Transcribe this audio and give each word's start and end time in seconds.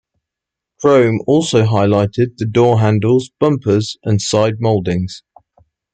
Chrome 0.81 1.19
also 1.27 1.63
highlighted 1.63 2.37
the 2.37 2.47
door 2.47 2.79
handles, 2.79 3.29
bumpers, 3.39 3.97
and 4.03 4.19
side 4.19 4.55
mouldings. 4.59 5.21